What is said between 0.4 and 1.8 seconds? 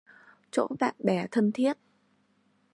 Chỗ bạn bè thân thiết